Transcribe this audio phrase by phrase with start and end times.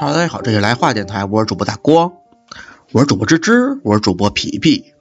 [0.00, 2.14] Hello，大家好，这是来话电台，我是主播大光，
[2.90, 4.94] 我是主播芝芝，我是主播皮皮。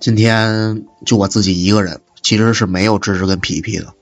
[0.00, 3.92] 今天就我自己一个人，其实是没有芝芝跟皮皮的，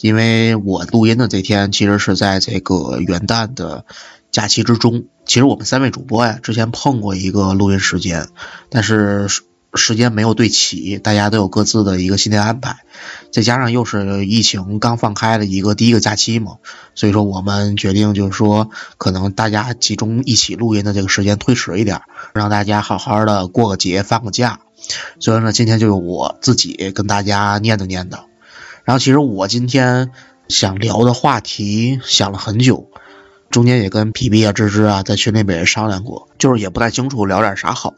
[0.00, 3.84] 因为我录音的这天其实是在这个元旦的
[4.30, 5.04] 假期之中。
[5.26, 8.28] 其实我们三位主播呀，之前碰过一个录音时间，
[8.70, 9.28] 但是。
[9.74, 12.78] 时间没有对齐，大家都有各自的一个新的安排，
[13.30, 16.58] 再加上又是疫情刚放开的一个第一个假期嘛，
[16.94, 22.02] 所以说我们决定就是说，可能大家集中一起录音的这个时间推迟一点，
[22.34, 24.60] 让大家好好的过个节放个假。
[25.20, 28.24] 所以呢，今天就由我自己跟大家念叨念叨。
[28.84, 30.10] 然后其实我今天
[30.48, 32.91] 想聊的话题想了很久。
[33.52, 37.94] 中间也跟皮皮啊、芝芝啊在群里边商量过，就是也不太清楚聊点啥好。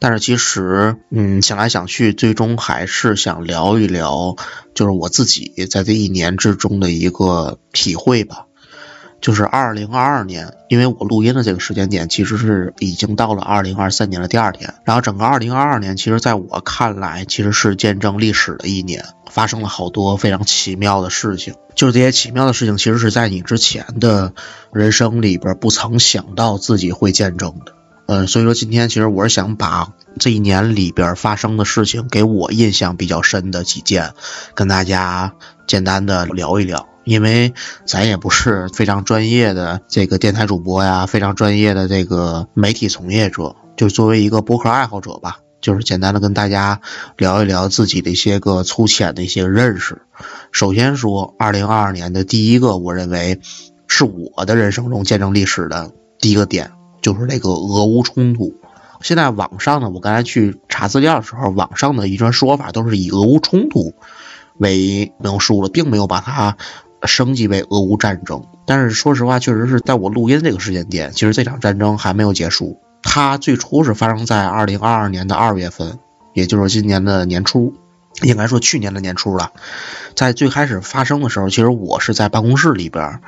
[0.00, 4.36] 但是其实，嗯，想来想去，最终还是想聊一聊，
[4.74, 8.46] 就是我自己在这一年之中的一个体会吧。
[9.20, 14.74] 就是二零二二年，因为我录音的这个时间点其实是已经到了二零二三年的第二天。
[14.84, 21.54] 然后整个二零二二年，其实在我看来，其实是见证历史的一年，发生了好多非常奇妙的事情。
[21.74, 24.32] 就是这些奇妙的事情，其实是在你之前的
[24.72, 27.74] 人生里边不曾想到自己会见证的。
[28.06, 34.14] 嗯，所以说今天其实我是想把这一年里边发生的事情，给我印象比较深的几件，
[34.54, 35.34] 跟大家
[35.66, 36.89] 简单的聊一聊。
[37.04, 37.54] 因为
[37.86, 46.80] 咱也不是非常专业的这个电台主播呀，非常专业的这个媒体从业者，就作为一个播客爱好者吧，就是简单的跟大家
[47.16, 50.02] 聊一聊自己的一些个粗浅的一些认识。
[50.52, 53.40] 首先说，二零二二年的第一个，我认为
[53.88, 56.70] 是我的人生中见证历史的第一个点，
[57.00, 58.54] 就是那个俄乌冲突。
[59.00, 63.94] 现在网上呢，我刚才去查资料的时候，网上的一串说法都是以俄乌冲突
[64.58, 66.58] 为描述了，并没有把它。
[67.06, 72.80] 升级为俄乌战争，但是说实话，确实是在我录音这个时间点，其实这场战争还没有结束。
[73.02, 75.98] 它最初是发生在二零二二年的二月份，
[76.34, 77.74] 也就是今年的年初，
[78.22, 79.52] 应该说去年的年初了。
[80.14, 83.20] 在最开始发生的时候，其实我是在办公室里边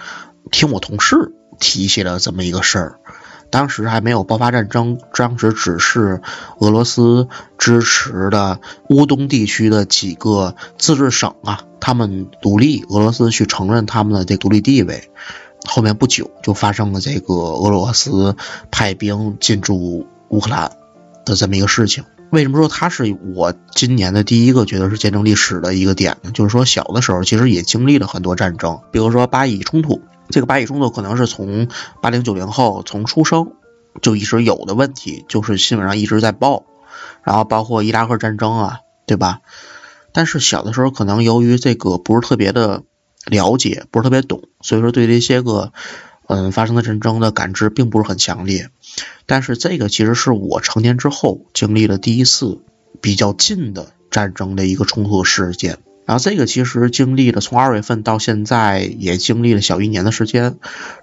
[0.50, 2.98] 听我同事提起了这么一个事儿。
[3.52, 6.22] 当时还没有爆发战争，当时只是
[6.58, 8.58] 俄罗斯支持的
[8.88, 15.10] 乌东地区的几个自治省啊，他们独立，俄罗斯去承认他们的这独立地位。
[15.64, 18.34] 后面不久就发生了这个俄罗斯
[18.70, 20.72] 派兵进驻乌克兰
[21.26, 22.04] 的这么一个事情。
[22.30, 26.30] 为什么说它是我今年的第一个觉得是见证历史的一个点呢？
[26.32, 30.00] 就是说小的时候其实也经历了很多战争，比如说巴以冲突。
[30.28, 31.68] 这个巴以冲突可能是从
[32.00, 33.52] 八零九零后从出生
[34.00, 36.64] 就一直有的问题，就是新闻上一直在报，
[37.22, 39.40] 然后包括伊拉克战争啊，对吧？
[40.12, 42.82] 但是小的时候可能由于这个不是特别的
[43.26, 45.72] 了解，不是特别懂，所以说对这些个
[46.26, 48.70] 嗯发生的战争的感知并不是很强烈。
[49.26, 52.60] 但是这个其实是我成年之后经历了第一次
[53.00, 55.78] 比较近的战争的一个冲突事件。
[56.04, 60.56] 然后这个其实经历了从二月份到现在也经历了小一年的时间，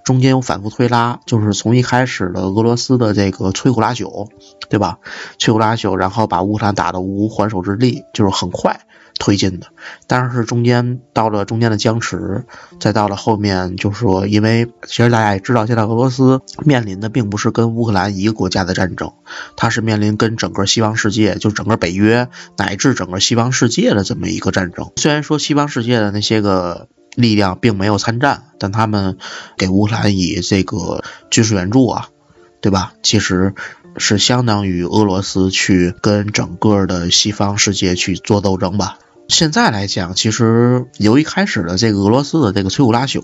[0.04, 4.28] 中间有反复推拉，就是从一开始的俄罗斯的这个摧枯拉朽，
[4.68, 4.98] 对吧？
[5.38, 8.80] 摧枯拉朽，然后把乌克兰打得无还手之力，就是很快。
[9.20, 9.66] 推进的，
[10.08, 12.46] 但是中间到了中间的僵持，
[12.80, 19.12] 再到了后面，就是说，因为其实大家也知道，现在俄罗斯面临的并不是跟乌克兰一个国家的战争，
[19.56, 24.90] 它是面临跟整个西方世界，就整个北约乃至整个西方世界的这么一个战争。
[24.96, 29.18] 虽然说西方世界的那些个力量并没有参战，但他们
[29.58, 32.08] 给乌克兰以这个军事援助啊，
[32.62, 32.94] 对吧？
[33.02, 33.54] 其实。
[33.96, 38.98] 是相当于俄罗斯去跟整个的西方世界去做斗争吧。
[39.30, 43.22] 现在来讲，其实由一开始的这个俄罗斯的这个摧枯拉朽，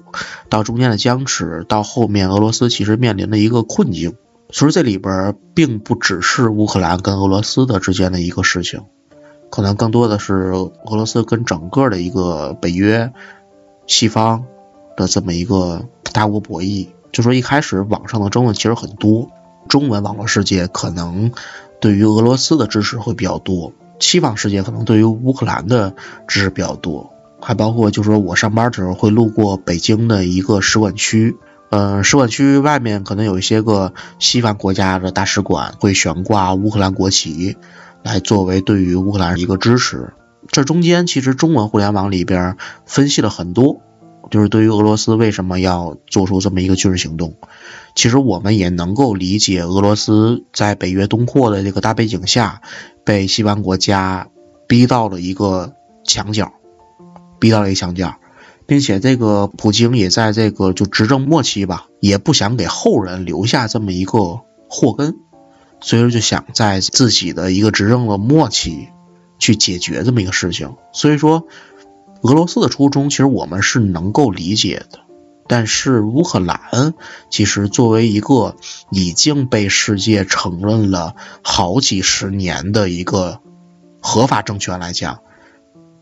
[0.48, 4.14] 到中间的僵持，到后面俄罗斯其实面临的一个困境。
[4.50, 8.84] 所以这里边并不只是乌克兰跟俄罗斯的之间的一个事情，
[9.50, 13.12] 可能更多的是俄罗斯跟整个的一个北约、
[13.88, 14.44] 西方
[14.96, 16.86] 的这么一个大国博弈。
[17.10, 19.28] 就说一开始网上的争论其实很多。
[19.68, 21.32] 中文网络世界可能
[21.80, 25.94] 对于俄罗斯的支持会比较多，西方世界可能对于乌克兰的
[26.28, 31.36] 知识比较多，还包括就是说我上班的时候会路过北京的一个使馆区，
[31.70, 37.56] 呃，使馆区外面可能有一些个西方国家的大使馆会悬挂乌克兰国旗，
[38.02, 40.12] 来作为对于乌克兰一个支持。
[40.48, 43.82] 这中间其实中文互联网里边分析了很多。
[44.30, 47.34] 就是对于俄罗斯为什么要做出这么一个军事行动，
[47.94, 52.60] 其实我们也能够理解，俄罗斯在北约东扩的这个大背景下，
[53.04, 54.28] 被西方国家
[54.66, 55.74] 逼到了一个
[56.04, 56.52] 墙角，
[57.38, 58.16] 逼到了一个墙角，
[58.66, 65.16] 并且这个普京也在这个就执政末期吧，也不想给后人留下这么一个祸根，
[65.80, 68.88] 所以说就想在自己的一个执政的末期
[69.38, 70.74] 去解决这么一个事情。
[70.92, 71.46] 所以说，
[72.26, 74.98] 俄罗斯的初衷其实我们是能够理解的。
[75.48, 76.94] 但是乌克兰
[77.30, 78.56] 其实作为一个
[78.90, 83.38] 已经被世界承认了好几十年的一个
[84.00, 85.20] 合法政权来讲，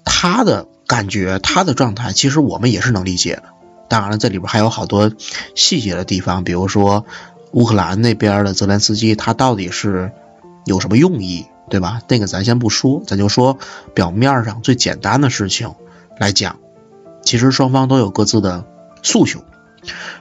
[0.03, 3.44] 他的感觉、他的状态，其实我们也是能理解的。
[3.91, 5.12] 当然了，这里边还有好多
[5.55, 7.05] 细节的地方，比如说
[7.53, 10.11] 乌克兰那边的泽连斯基，他到底是
[10.65, 12.00] 有什么用意，对吧？
[12.09, 13.59] 那个咱先不说，咱就说
[13.94, 15.75] 表面上最简单的事情
[16.19, 16.58] 来讲，
[17.22, 18.64] 其实双方都有各自的。
[19.06, 19.44] 诉求，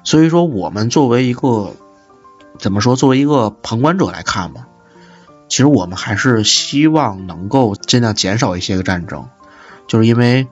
[0.04, 1.74] 所以说我们作为一个
[2.60, 4.68] 怎么说，作为一个旁观者来看吧，
[5.48, 9.30] 其实我们还是希望能够尽量减少一些个战争，
[9.88, 10.50] 就是因为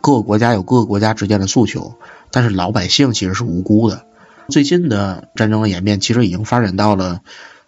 [0.00, 1.96] 各个国家有各个国家之间的诉求，
[2.30, 4.06] 但是老百姓其实是无辜的。
[4.48, 7.20] 最近的战争的演变其实已经发展到了，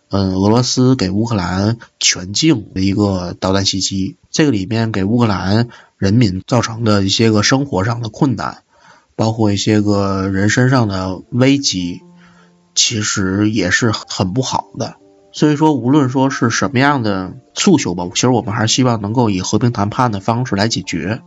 [0.09, 5.69] 嗯，俄罗斯给乌克兰全境的一个导弹袭击，这个里面给乌克兰
[5.99, 8.59] 人民造成的一些个生活上的困难。
[9.15, 12.03] 包括一些个人身上的危机，
[12.75, 14.97] 其实也是很不好的。
[15.33, 21.23] 所以说，无论说是什么样的诉求吧，其实我们还是希望能够以和平谈判的方式来解决，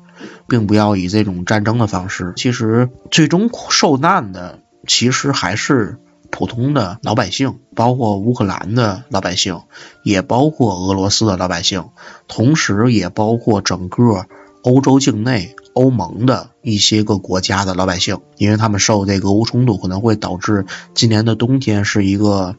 [0.48, 2.34] 并不要以这种战争的方式。
[2.36, 6.00] 其实最终受难的，其实还是
[6.30, 9.62] 普通的老百姓，包括乌克兰的老百姓，
[10.04, 11.86] 也包括俄罗斯的老百姓，
[12.28, 14.28] 同时也包括整个
[14.64, 15.56] 欧洲境内。
[15.74, 22.58] 欧盟的一些个国家的老百姓，因为他们受这个俄乌冲突，可能会导致今年的冬天是一个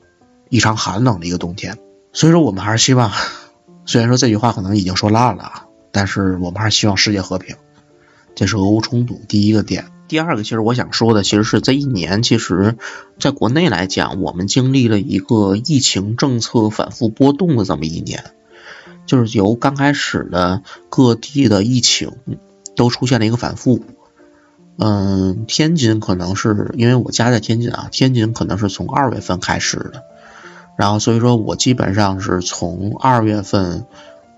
[0.48, 1.76] 异常寒冷的一个冬天。
[2.14, 3.12] 所以说，我们还是希望，
[3.84, 7.56] 虽然说这句话可能已经说烂了，但是我们还是希望世界和平。
[8.34, 9.86] 这是俄乌冲突第一个点。
[10.08, 12.78] 第二个，其实我想说的，其实是这一年，其实
[13.18, 18.24] 在国内来讲，我们经历了一个疫情政策反复波动的这么一年，
[19.10, 22.12] 就是由刚开始的各地的疫情。
[22.76, 23.84] 都出现了一个反复，
[24.78, 30.04] 嗯，天津可能是因为我家在天津啊，天津可能是从二月份开始的，
[30.78, 33.84] 然后所以说我基本上是从二月份，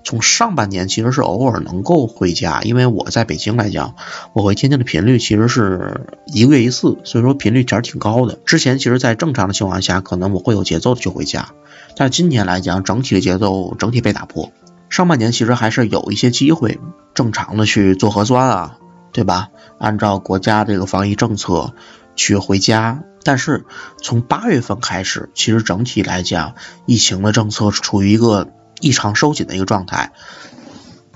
[0.03, 3.95] 从上半年其实是偶尔能够回家，因为我在北京来讲，
[4.33, 8.41] 我回天津的频率其实是一个月一次，所以说频率其实挺高的。
[8.45, 11.51] 之前其实，在正常的情况下，可能我会有节奏的去回家，
[11.97, 14.51] 但今年来讲，整体的节奏整体被打破。
[14.93, 16.79] 上半年其实还是有一些机会
[17.15, 18.77] 正常的去做核酸啊，
[19.11, 19.49] 对吧？
[19.79, 21.73] 按照国家这个防疫政策
[22.15, 23.03] 去回家。
[23.25, 23.65] 但是
[24.03, 28.53] 从八月份开始，其实整体来讲，疫情的政策处于一个
[28.83, 30.13] 异常收紧的一个状态，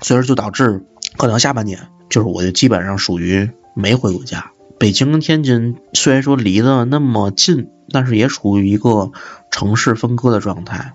[0.01, 0.83] 所以说就导致
[1.15, 4.53] 可能下半年就是我就基本上属于没回过家。
[4.79, 9.11] 北京跟天津虽然说离得那么近，但是也处于一个
[9.51, 10.93] 城市分割的状态，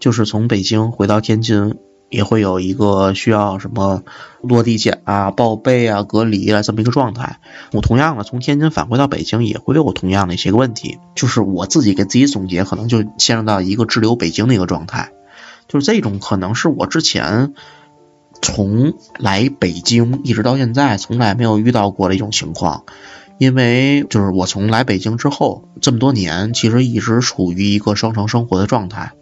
[0.00, 1.76] 就是从北京回到天津。
[2.08, 4.02] 也会有一个需要什么
[4.40, 7.40] 落地检啊、报备啊、隔离啊这么一个状态。
[7.72, 10.98] 我同样的从天津返回到北京，也会有同样的一些个问题。
[11.14, 15.12] 就是我自己给自己总结，可能就陷入到一个滞留北京的一个状态。
[15.68, 17.54] 就是这种可能是我之前
[18.40, 22.84] 从来北京一直到现在从来没有遇到过的一种情况。
[23.38, 29.12] 因为就是我从来北京之后这么多年，其实一直处于一个双城生活的状态。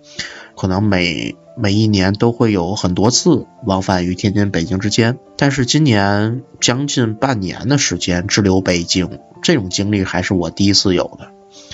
[0.56, 11.28] 可能每每一年都会有很多次往返于天津、北京之间，但是今年将近半年的时间滞留北京，这种经历还是我第一次有的，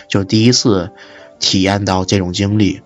[0.08, 0.90] 就第一次
[1.38, 2.82] 体验到这种经历。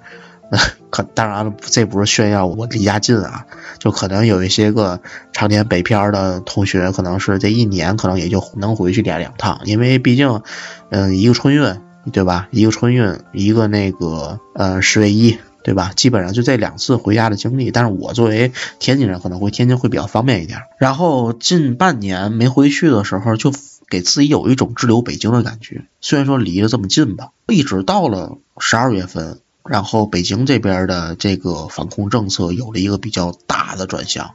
[0.50, 0.58] 那
[0.90, 3.46] 可当然了，这不是炫耀我离家近啊，
[3.80, 5.00] 就可能有一些个
[5.32, 10.42] 常年北漂的同学，可能是这一年可能也就能回去两两趟，因为毕竟，
[10.90, 11.80] 嗯，一个春运，
[12.12, 12.46] 对吧？
[12.52, 15.36] 一个春运，一个那个呃十月一。
[15.64, 15.92] 对吧？
[15.96, 20.60] 基本上就这两次回家的经历，但是我作为天津人，可能会天津会比较方便一点。
[20.76, 23.50] 然后近半年没回去的时候，就
[23.88, 25.86] 给自己有一种滞留北京的感觉。
[26.02, 34.34] 虽然说离得这么近吧，一直到了十二月份，然后北京这边的这个防控政策有了一个比较大的转向，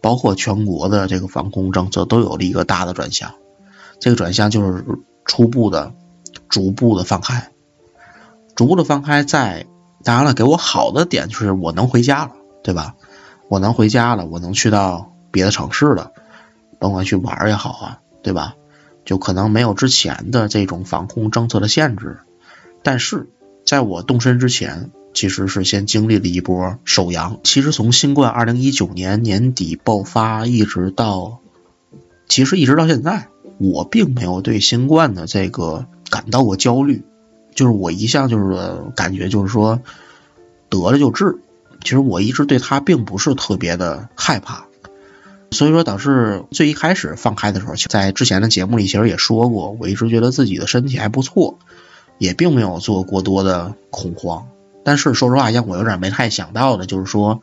[0.00, 3.34] 包括全国的这个防控政策都有了一个大的转向。
[4.00, 4.84] 这个转向就是
[5.24, 5.94] 初步的、
[6.48, 7.52] 逐步的放开，
[8.56, 9.66] 逐步的放开在。
[10.06, 12.30] 当然了，给我好的点就是我能回家了，
[12.62, 12.94] 对吧？
[13.48, 16.12] 我能回家了，我能去到别的城市了，
[16.78, 18.54] 甭管去玩也好啊，对吧？
[19.04, 22.18] 就可能没有之前的这种防控政策的限制。
[22.84, 23.28] 但是
[23.64, 27.40] 在我动身之前，其实是先经历了一波首阳。
[27.42, 31.40] 其实从新冠2019年年底爆发一直到，
[32.28, 33.26] 其实一直到现在，
[33.58, 37.02] 我并没有对新冠的这个感到过焦虑，
[37.56, 39.80] 就是我一向就是感觉就是说
[40.68, 41.38] 得了就治，
[41.82, 44.66] 其实我一直对它并不是特别的害怕，
[45.50, 51.58] 所以说导致最一开始放开的时候，在之前的节目里其实也说过，我一直觉得自己的身体还不错，
[52.18, 54.46] 也并没有做过多的恐慌。
[54.84, 57.40] 但是说实话，让我有点没太想到的就是说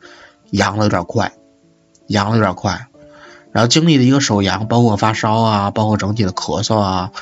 [0.50, 1.32] 阳了有点快，
[2.06, 2.86] 阳了有点快。
[3.52, 7.12] 然后经历了一个手阳，包括发烧啊，包括整体的咳嗽啊，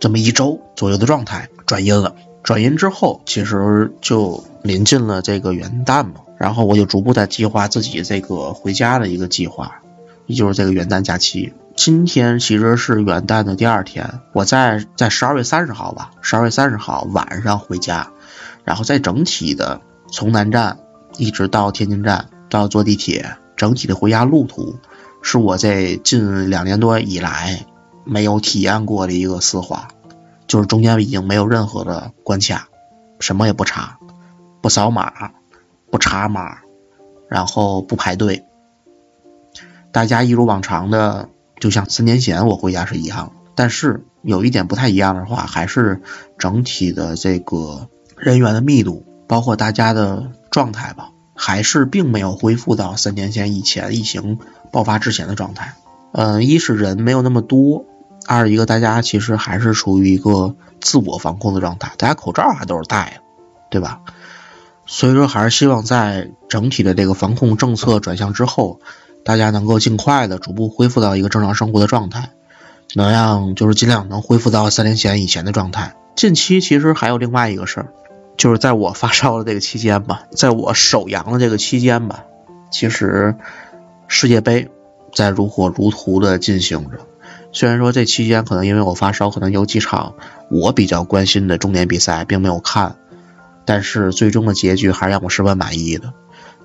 [0.00, 2.14] 这么一周左右的状态转阴了。
[2.42, 9.80] 转阴之后，其实就临近了这个元旦嘛，然后我就逐步在计划自己这个回家的一个计划，
[10.26, 11.54] 也就是这个元旦假期。
[11.74, 18.10] 今天其实是元旦的第二天，我在在十二月三十号吧，十二月三十号晚上回家，
[18.62, 19.80] 然后在整体的
[20.12, 20.78] 从南站
[21.16, 24.76] 一直到天津站到坐地铁，整体的回家路途。
[25.26, 27.64] 是我在近两年多以来
[28.04, 29.88] 没有体验过的一个丝滑，
[30.46, 32.68] 就是中间已经没有任何的关卡，
[33.20, 33.98] 什么也不查，
[34.60, 35.32] 不扫码，
[35.90, 36.58] 不查码，
[37.28, 38.44] 然后不排队，
[39.92, 41.28] 大家一如往常的，
[41.60, 43.32] 就像三年前我回家是一样。
[43.54, 46.02] 但是有一点不太一样的话，还是
[46.38, 51.10] 整体的这个人员的密度，包括大家的状态吧。
[51.36, 54.38] 还是并没有恢复到三年前以前疫情
[54.70, 55.74] 爆发之前的状态。
[56.12, 57.86] 嗯，一是人没有那么多，
[58.26, 63.22] 二一个大家其实还是处于一个自我防控的状态，大家口罩还都是戴的，
[63.70, 64.00] 对吧？
[64.86, 68.80] 所以说还是希望在整体的这个防控政策转向之后，
[69.24, 72.30] 大家能够尽快的逐步恢复到一个正常生活的状态，
[72.94, 75.94] 能让就是尽量能恢复到三年前以前的状态。
[76.16, 77.92] 近期其实还有另外一个事儿。
[78.36, 82.24] 就是在我发烧的这个期间吧，在我手阳的这个期间吧，
[82.72, 83.36] 其实
[84.08, 84.68] 世界杯
[85.14, 86.98] 在如火如荼的进行着。
[87.54, 90.16] 虽然说这期间可能因为我发烧，可能有几场
[90.50, 92.96] 我比较关心的重点比赛并没有看，
[93.64, 96.12] 但是最终的结局还是让我十分满意的。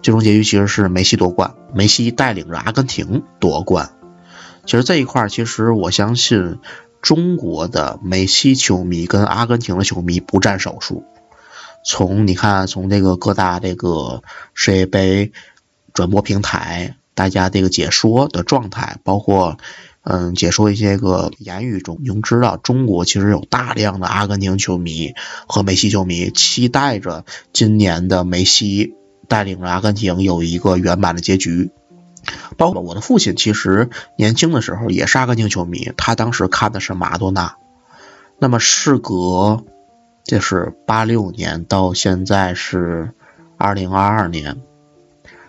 [0.01, 3.91] 最终结局其实是梅西夺冠，梅西带领着阿根廷夺冠。
[4.65, 6.57] 其实这一块，其实我相信
[7.03, 11.03] 中国的梅西球迷跟阿根廷的球迷不占少数。
[11.85, 14.23] 从你看，从这个各大这个
[14.55, 15.33] 世界杯
[15.93, 19.57] 转播平台，大家这个解说的状态，包括
[20.11, 25.13] 嗯解说一些个言语中，你能知道中国其实有大量的阿根廷球迷
[25.47, 28.95] 和梅西球迷期待着今年的梅西
[29.27, 31.69] 带领着阿根廷有一个圆满的结局。
[32.57, 37.55] 包括我的父亲，其实年轻的时候也是阿根廷球迷，他当时看的是马多纳。
[38.39, 39.63] 那么事隔。
[40.25, 43.15] 这是八六年到现在是
[43.57, 44.61] 二零二二年，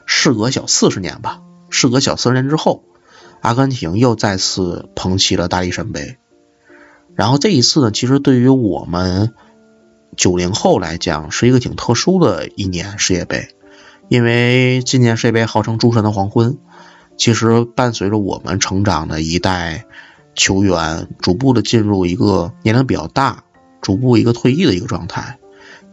[0.06, 1.42] 事隔小四十年吧。
[1.68, 2.84] 事隔小四十年之后，
[3.40, 6.16] 阿根廷又再次捧起了大力神杯。
[7.14, 9.32] 然后这一次呢，其实对于我们
[10.16, 13.48] 九零后来讲，是一个挺特殊的一年世界杯，
[14.08, 16.58] 因为今年世界杯号称“诸神的黄昏”，
[17.18, 19.84] 其实伴随着我们成长的一代
[20.34, 23.44] 球员，逐步的进入一个年龄比较大。
[23.82, 25.38] 逐步一个退役的一个状态，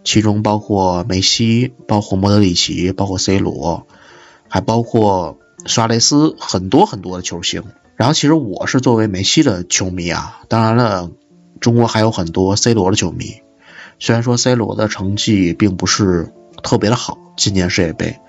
[0.03, 3.87] 其中包括梅西，包括莫德里奇，包括 C 罗，
[4.49, 7.63] 还包括苏亚雷斯，很多很多的球星。
[7.95, 11.09] 然后其实我是作为梅西的球迷啊，当然了，
[11.59, 13.41] 中国还有很多 C 罗的球迷。
[13.99, 18.19] 虽然说 C 罗的成绩并不是特别的好，今年世界杯，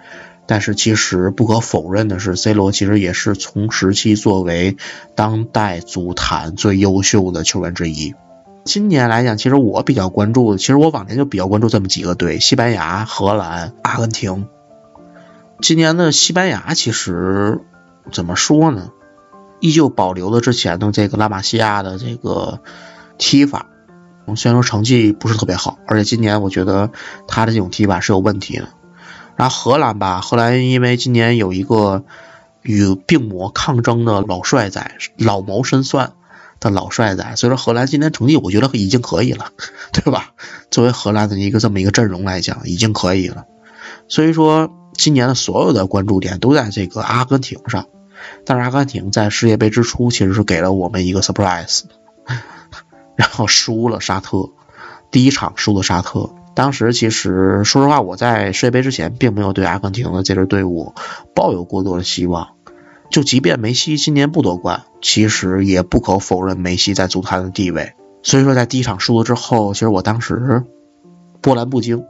[0.47, 4.79] 但是其实不可否认的是，C 罗其实也是从时期作为
[5.15, 8.15] 当代足坛最优秀的球员之一。
[8.65, 14.49] 今年来讲，其实我比较关注，其实我往年就比较关注这么几个队：西班牙、荷兰、阿根廷。
[15.61, 17.61] 今年的西班牙其实
[18.13, 18.93] 怎么说呢？
[19.61, 22.61] 依旧保留了之前的这个拉玛西亚的这个
[23.19, 23.67] 踢法，
[24.37, 26.91] 虽然说成绩不是特别好，而且今年我觉得
[27.27, 28.69] 他的这种踢法是有问题的。
[29.37, 32.05] 然后荷兰吧，荷兰因为今年有一个
[32.63, 36.13] 与病魔抗争的老帅在，老谋深算。
[36.61, 39.53] 的老帅仔，所以说荷兰今年成绩我觉得已经可以了，
[39.95, 40.33] 对吧？
[40.73, 43.45] 作为荷兰的一个这么一个阵容来讲，已经可以了。
[44.09, 47.87] 所以说今年的所有的关注点都在这个阿根廷上，
[48.45, 51.85] 但是阿根廷在世界杯之初其实是给了我们一个 surprise，
[53.15, 54.51] 然后输了沙特，
[55.13, 56.31] 第一场输了沙特。
[56.55, 60.93] 当时其实说实话，我在世界杯之前并没有对阿根廷的这支队伍
[61.33, 62.49] 抱有过多的希望。
[63.09, 67.93] 就即便梅西今年不夺冠，其实也不可否认梅西在足坛的地位。
[68.25, 70.65] 所以说，在第一场输了之后，其实我当时
[71.41, 72.05] 波澜不惊，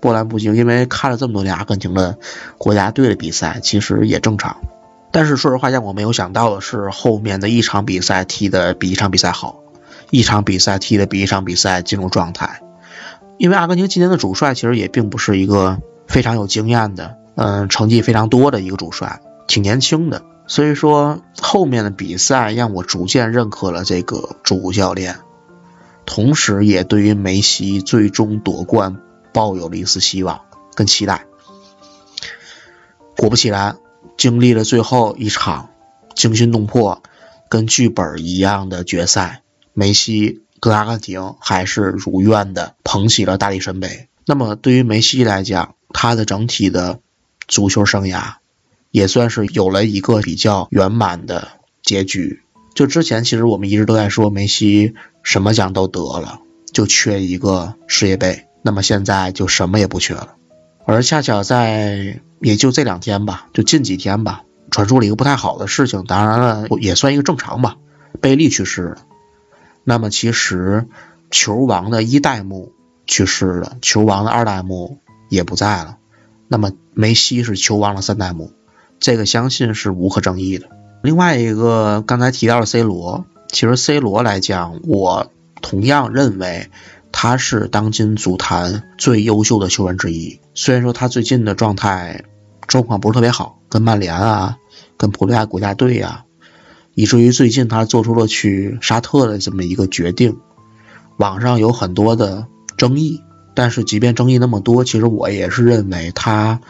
[0.00, 2.18] 波澜不惊，因为看了这么多年阿根廷的
[2.58, 4.56] 国家队的比赛，其实也正常。
[5.12, 9.60] 但是说实话，让我没有想到的是，后面的一场比赛踢的比一场比赛好，
[10.10, 12.60] 一场比赛踢的比一场比赛进入状态。
[13.36, 20.22] 因为阿根廷今年的主帅其实也并不是一个非常有经验的，嗯，成绩非常多的一个主帅，挺年轻的。
[20.46, 25.16] 所以说后面的比赛让我逐渐认可了这个主教练，
[26.06, 28.96] 同时也对于梅西最终夺冠
[29.32, 30.42] 抱有了一丝希望
[30.74, 31.26] 跟期待。
[33.16, 33.78] 果不其然。
[34.16, 35.70] 经历了最后一场
[36.14, 37.02] 惊心动魄、
[37.48, 39.42] 跟剧本一样的决赛，
[39.74, 44.08] 梅西跟阿根廷还是如愿的捧起了大力神杯。
[44.26, 47.00] 那么对于梅西来讲，他的整体的
[47.46, 48.34] 足球生涯
[48.90, 51.48] 也算是有了一个比较圆满的
[51.82, 52.42] 结局。
[52.74, 56.40] 就之前其实我们一直都在说梅西什么奖都得了，
[56.72, 58.46] 就缺一个世界杯。
[58.62, 60.34] 那么现在就什么也不缺了。
[60.86, 66.04] 而恰巧在也就这两天吧，就近几天吧，传出了一个不太好的事情。
[66.04, 67.76] 当然了，也算一个正常吧。
[68.20, 68.96] 贝利去世了，
[69.84, 70.86] 那么其实
[71.30, 72.72] 球王的一代目
[73.06, 74.98] 去世了，球王的二代目
[75.28, 75.98] 也不在了。
[76.48, 78.52] 那么梅西是球王的三代目，
[78.98, 80.68] 这个相信是无可争议的。
[81.02, 86.68] 另外一个刚才提到了 C 罗，其实 C 罗来讲，我同样认为。
[87.22, 90.40] 他是当今足坛最优秀的球员之一。
[90.54, 92.24] 虽然说他最近的状态
[92.66, 94.56] 状况不是特别好，跟曼联啊，
[94.96, 96.24] 跟葡萄牙国家队呀，
[96.94, 100.38] 以至于最近他做出了去沙特的这么一个决定，
[101.18, 102.46] 网上有很多的
[102.78, 103.20] 争议。
[103.54, 106.62] 但是即便争议那么多，其实我也是认为他，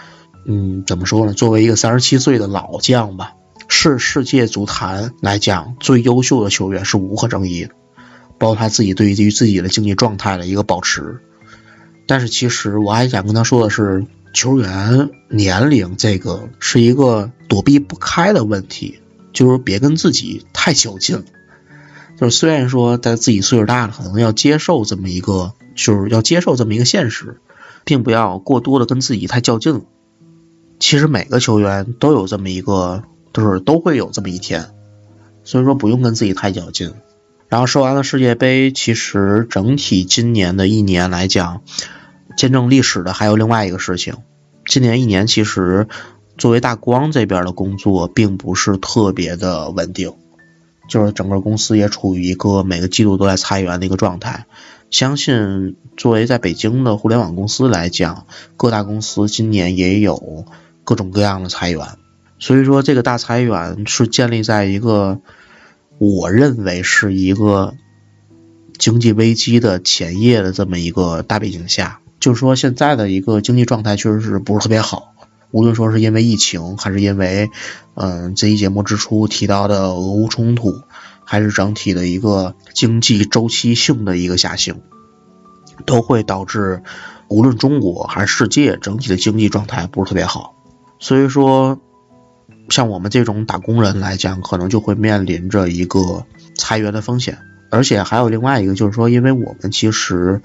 [0.47, 1.33] 嗯，怎么说呢？
[1.33, 3.35] 作为一个三十七岁的老将吧，
[3.69, 7.75] 是世界足坛来讲最优秀的球员，是无可争议的。
[8.41, 11.21] 包括他自己对于自己的竞技状态的一个保持，
[12.09, 18.99] 但是其实我还想跟他说的是，球员年龄这个是一个躲避不开的问题，
[19.35, 21.25] 就是别跟自己太较劲了。
[22.19, 27.41] 就是虽然说在自己岁数大了，可能要接受这么一个，就是要接受这么一个现实，
[27.85, 29.83] 并不要过多的跟自己太较劲了。
[30.79, 33.03] 其实每个球员都有这么一个，
[33.35, 34.71] 就是都会有这么一天，
[35.45, 36.95] 所以说不用跟自己太较劲。
[37.51, 41.63] 然后说完了世界杯，其实整体今年的一年来讲，
[42.37, 44.19] 见证历史的还有另外一个事情。
[44.67, 45.89] 今年一年其实
[46.39, 50.15] 作为大光这边的工作并不是特别的稳定，
[50.89, 54.47] 就是整个公司也处于一个每个季度都在裁员的一个状态。
[54.91, 60.47] 相信作为在北京的互联网公司来讲，各大公司今年也有
[60.85, 61.85] 各种各样的裁员，
[62.39, 65.21] 所以说这个大裁员是建立在一个。
[66.01, 67.75] 我认为是一个
[68.79, 75.13] 经济危机的前夜的这么一个大背景下，就是说现在的一个经济状态确实是不是特别好。
[75.51, 77.51] 无论说是因为疫情，还是因为
[77.93, 80.73] 嗯这一节目之初提到的俄乌冲突，
[81.23, 84.81] 还是整体的一个经济周期性的一个下行，
[85.85, 86.83] 都会导致
[87.29, 90.55] 无论中国还是世界整体的经济状态不是特别好。
[90.99, 91.79] 所以说。
[92.71, 100.41] 像我们这种打工人来讲，可能就会面临着一个裁员的风险，而且还有另外一个，就是说，因为我们其实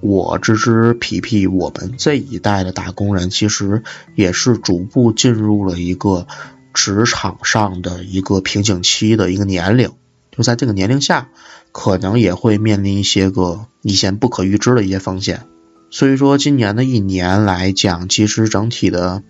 [0.00, 3.82] 我芝芝皮皮，我们这一代的打工人，其实
[4.14, 6.26] 也是逐步进入了一个
[6.74, 9.92] 职场上的一个瓶颈期的一个年龄，
[10.30, 11.28] 就在这个年龄下，
[11.72, 15.44] 可能也会面临一些个以前不可预知的一些风险。
[15.90, 19.22] 所以说，今年的一年来讲，其实整体的，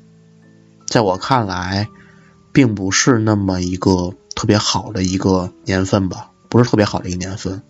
[0.89, 1.89] 在我看来。
[2.53, 7.63] 并不是那么一个特别好的一个年份吧，不是特别好的一个年份。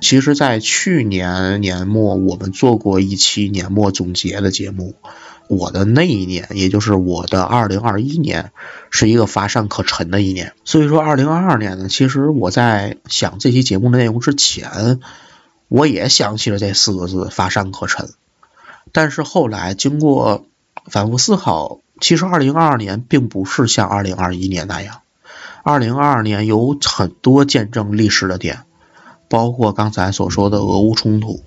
[0.00, 4.96] 其实，在去年年末，我们做过一期年末总结的节目。
[5.48, 8.52] 我的那一年，也就是我的二零二一年，
[8.90, 10.54] 是一个乏善可陈的一年。
[10.64, 14.98] 所以说，二零二二年呢，其实我在想这期节目的内容之前，
[15.68, 18.10] 我也想起了这四个字“乏善可陈”。
[18.92, 20.46] 但是后来经过
[20.86, 21.78] 反复思考。
[22.02, 25.02] 其实，二零二二年并不是像二零二一年那样。
[25.62, 28.64] 二零二二年有很多见证历史的点，
[29.30, 31.44] 包括刚才所说的俄乌冲突、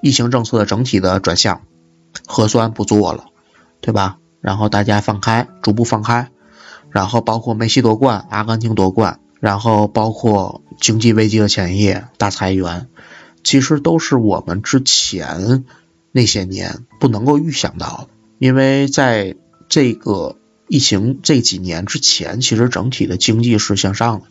[0.00, 1.60] 疫情政策的整体的转向、
[2.26, 3.26] 核酸不做了，
[3.82, 4.16] 对吧？
[4.40, 6.30] 然后大家放开，逐步放开，
[6.88, 12.88] 然后包括梅西夺冠、阿根廷夺冠，然后包括经济危机的前夜、大裁员，
[13.44, 15.66] 其实都是我们之前
[16.12, 19.36] 那些年不能够预想到的，因为在。
[19.72, 20.36] 这个
[20.68, 24.26] 疫情这几年之前，其实整体的经济是向上的，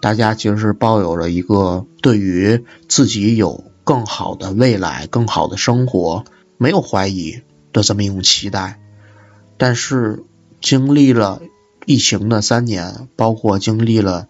[0.00, 6.24] 大家其实是抱有了一个对于自己有更好的未来、更好的生活
[6.58, 7.40] 没有怀疑
[7.72, 8.78] 的这么一种期待。
[9.56, 10.22] 但是
[10.60, 11.42] 经历了
[11.84, 14.28] 疫情的三年，包括经历了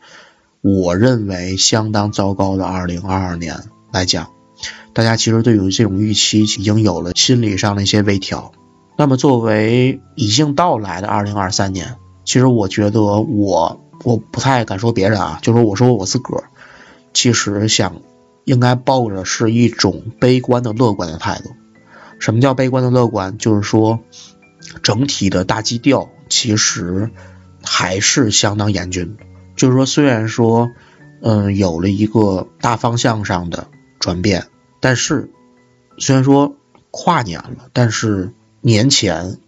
[0.63, 4.31] 我认为相当糟糕的二零二二年来讲，
[4.95, 8.53] 大家其实对于这种预期已经有了心理上的一些微调。
[8.99, 16.51] 那么，作为已经到来的二零二三年，其实我觉得我我不太敢说别人啊，就说我说我自个儿，
[17.15, 18.03] 其实想
[18.43, 21.51] 应该抱着是一种悲观的乐观的态度。
[22.19, 23.39] 什么叫悲观的乐观？
[23.39, 24.01] 就是说
[24.83, 27.13] 整体的大基调其实
[27.63, 29.17] 还是相当严峻。
[29.55, 30.71] 就是说，虽然说
[31.23, 33.69] 嗯有了一个大方向上的
[34.01, 34.49] 转变，
[34.81, 35.31] 但是
[35.99, 36.57] 虽然说
[36.91, 39.39] 跨年了，但是年前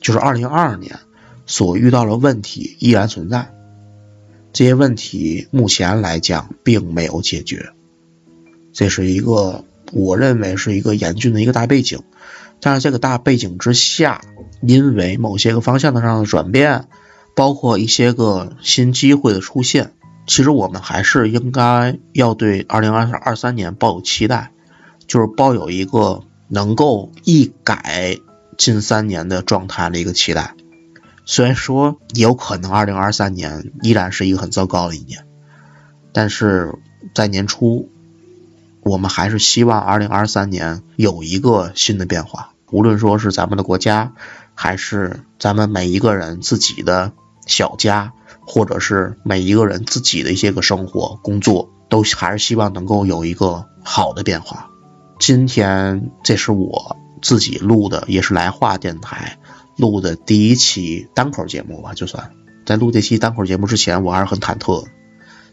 [0.00, 0.98] 就是二零二二年
[1.46, 3.52] 所遇到的问题依然存在。
[4.52, 7.70] 这些问题目前来讲并没有解决，
[8.72, 9.64] 这是一个。
[9.90, 12.00] 我认为是一个严峻的一个大背景，
[12.60, 14.20] 但是这个大背景之下，
[14.60, 16.88] 因为某些个方向的上的转变，
[17.34, 19.94] 包括一些个新机会的出现，
[20.26, 24.52] 其实我们还是应该要对二零二二三年抱有期待，
[25.06, 28.18] 就是抱有一个能够一改
[28.58, 30.54] 近三年的状态的一个期待。
[31.24, 35.24] 虽然说有可能二零二三年依然是一个很糟糕的一年，
[36.12, 36.74] 但是
[37.14, 37.88] 在年初。
[38.80, 44.12] 我们还是希望二零二三年有一个新的变化，无论说是咱们的国家，
[44.54, 47.12] 还是咱们每一个人自己的
[47.44, 48.14] 小家，
[48.46, 54.70] 或者是每一个人自己的一些个生活、工作，都还是希望能够有一个好的变化。
[55.18, 59.38] 今天这是我自己录的，也是来话电台
[59.76, 62.30] 录的第一期单口节目吧，就算
[62.66, 64.84] 在录这期单口节目之前，我还是很忐忑，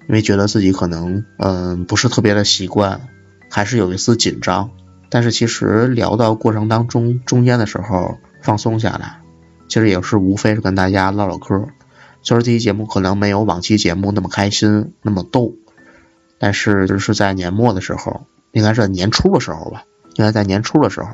[0.08, 3.10] 因为觉得自己可能嗯不是特别的习惯。
[3.48, 4.72] 还是有一丝紧张，
[5.10, 9.22] 但是其实聊到过程当中，中间的时候放松下来，
[9.70, 11.68] 其实也是无非是跟大家唠唠嗑。
[12.22, 15.54] 虽然这期节目可能没有往期节目那么开心、那么逗，
[16.38, 19.84] 但是就是在年末的时候，应该是在年初的时候吧，
[20.16, 21.08] 应该在年初的时候，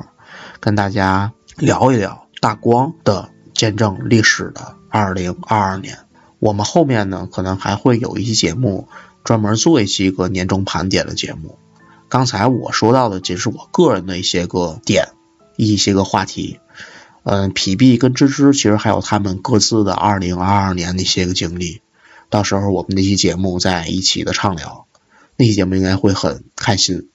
[0.62, 5.98] 跟大家聊一聊大光的见证历史的二零二二年。
[6.38, 8.86] 我们后面呢，可能还会有一期节目
[9.24, 11.58] 专门做一期个年终盘点的节目。
[12.08, 15.08] 刚才我说到的只是我个人的一些个点，
[15.56, 16.60] 一些个话题。
[17.24, 21.82] 嗯，皮皮跟芝芝其实还有他们各自的二零二二年那些个经历。
[22.30, 24.86] 到时候我们那期节目在一起的畅聊，
[25.36, 27.08] 那期节目应该会很开心，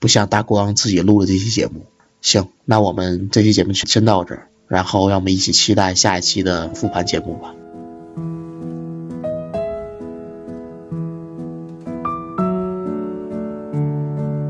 [0.00, 1.86] 不像大光自己录的这期节目。
[2.20, 7.54] 行，那我们这期节目就先到这儿，然后让我们一起期待下一期的复盘节目吧。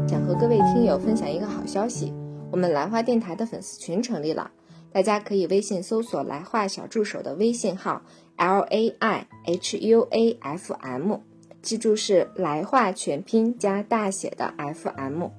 [0.08, 2.12] 想和各位听友分享一个好消息，
[2.50, 4.50] 我们来话电台的粉丝群成立了，
[4.92, 8.02] 大家可以微信搜索“来话小助手”的微信号
[8.36, 11.20] l a i h u a f m，
[11.62, 15.30] 记住是来话全拼加大写的 f m，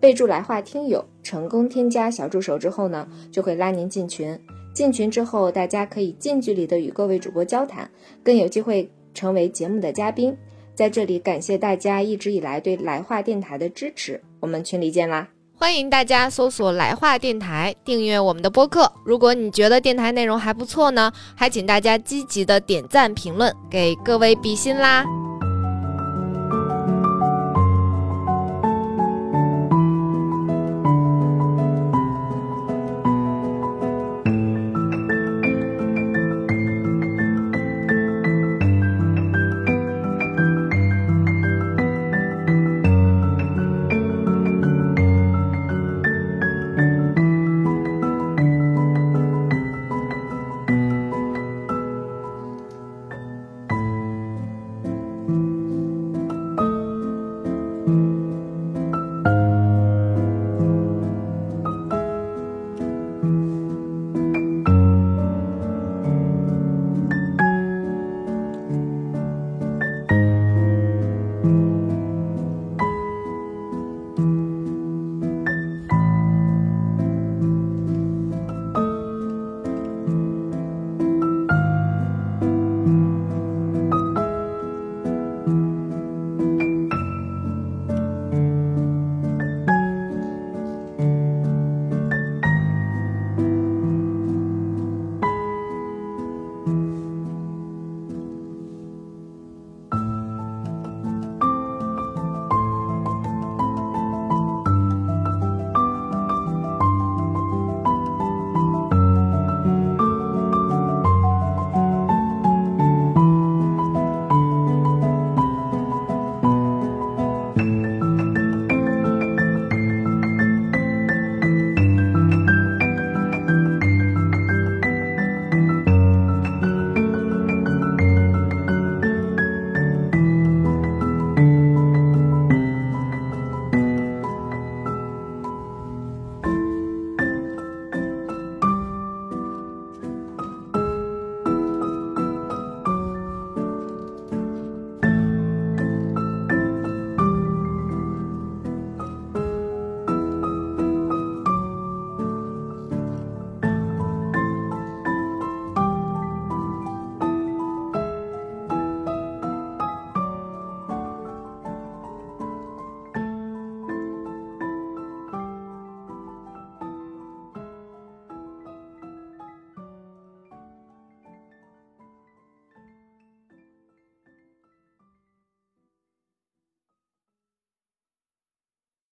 [0.00, 4.38] 备注“来话听友”，成功添加小助手之后呢，就会拉您进群。
[4.74, 7.88] 进群之后，大家可以近距离的与各位主播交谈，
[8.22, 10.36] 更有机会成为节目的嘉宾。
[10.74, 14.20] 在这里感谢大家一直以来对来话电台的支持。
[14.40, 15.28] 我们群里见啦！
[15.56, 18.92] 欢迎大家搜索“来话电台”，订阅我们的播客。
[19.04, 25.04] 如果你觉得电台内容还不错呢，还请大家积极的点赞评论，给各位比心啦！